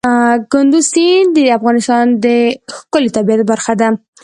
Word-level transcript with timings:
کندز 0.51 0.85
سیند 0.91 1.29
د 1.37 1.39
افغانستان 1.57 2.05
د 2.25 2.25
ښکلي 2.75 3.09
طبیعت 3.17 3.41
برخه 3.51 3.73
ده. 3.81 3.89